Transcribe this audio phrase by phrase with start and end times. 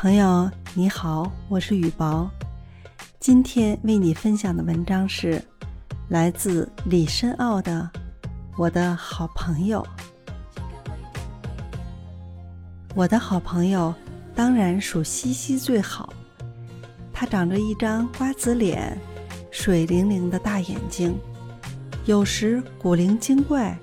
[0.00, 2.26] 朋友你好，我是雨薄。
[3.18, 5.44] 今天为你分享的文章是
[6.08, 7.86] 来自李申奥的
[8.56, 9.86] 《我的好朋友》。
[12.94, 13.94] 我的好朋友
[14.34, 16.10] 当然属西西最好，
[17.12, 18.98] 他长着一张瓜子脸，
[19.50, 21.14] 水灵灵的大眼睛，
[22.06, 23.78] 有时古灵精怪，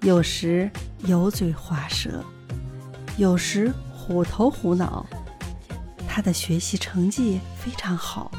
[0.00, 0.68] 有时
[1.04, 2.20] 油嘴滑舌，
[3.16, 5.06] 有时虎头虎脑。
[6.14, 8.30] 他的学习成绩非常好。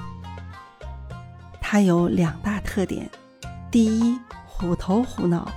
[1.60, 3.10] 他有两大特点：
[3.72, 4.16] 第一，
[4.46, 5.52] 虎头虎脑。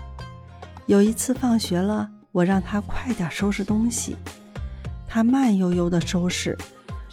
[0.86, 4.16] 有一次放学了，我让他快点收拾东西，
[5.06, 6.56] 他慢悠悠地收拾，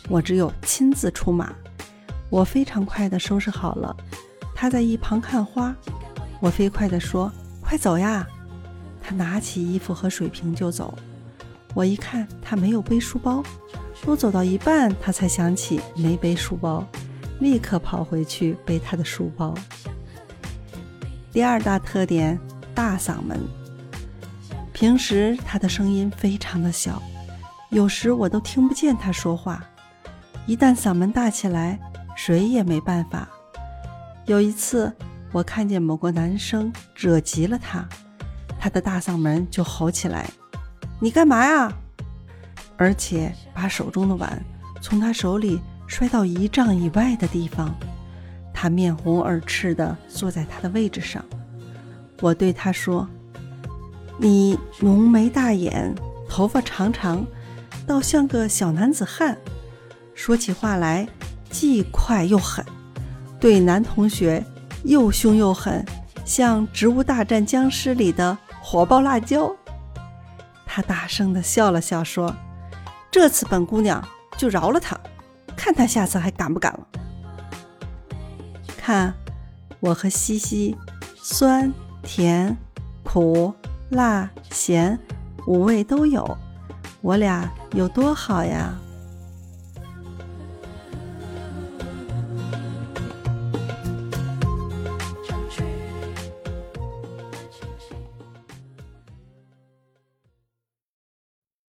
[0.08, 1.54] 我只有亲自出马。
[2.30, 3.94] 我非常快地收拾好了，
[4.56, 5.76] 他在一旁看花。
[6.40, 7.30] 我飞快地说
[7.60, 8.26] ：“快走呀！”
[9.04, 10.98] 他拿起衣服和水瓶就走。
[11.74, 13.44] 我一看，他没有背书包。
[14.06, 16.86] 都走到一半，他才想起没背书包，
[17.40, 19.54] 立刻跑回去背他的书包。
[21.32, 22.38] 第二大特点，
[22.76, 23.40] 大嗓门。
[24.74, 27.02] 平时他的声音非常的小，
[27.70, 29.64] 有时我都听不见他说话。
[30.46, 31.80] 一旦嗓门大起来，
[32.18, 33.30] 谁也没办法。
[34.26, 34.92] 有一次，
[35.32, 37.88] 我看见某个男生惹急了他，
[38.60, 40.30] 他的大嗓门就吼起来
[41.04, 41.70] ：“你干嘛呀？”
[42.78, 44.42] 而且把手中的碗
[44.82, 47.76] 从他手里摔到一丈以外的地方，
[48.54, 51.22] 他面红耳赤地坐在他的位置上。
[52.22, 53.06] 我对他说
[54.18, 55.94] ：“你浓眉大眼，
[56.30, 57.26] 头发长长，
[57.86, 59.38] 倒像个小男子汉。
[60.16, 61.06] 说起话来
[61.50, 62.66] 既快又狠，
[63.42, 64.42] 对男同学
[64.86, 65.86] 又凶又狠，
[66.24, 69.54] 像《植物大战僵尸》里的火爆辣椒。”
[70.76, 72.36] 他大声的笑了笑说。
[73.12, 74.04] 这次本姑娘
[74.40, 75.00] 就饶了他，
[75.56, 76.88] 看他下次还敢不敢了。
[78.76, 79.14] 看，
[79.80, 80.76] 我和西西，
[81.16, 82.58] 酸、甜、
[83.04, 83.54] 苦、
[83.92, 85.00] 辣、咸，
[85.46, 86.36] 五味都有，
[87.02, 88.74] 我俩有多好呀！